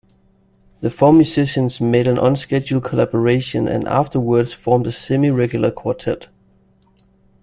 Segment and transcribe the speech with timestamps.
[0.79, 6.27] The four musicians made an unscheduled collaboration, and afterwards formed a semi-regular quartet.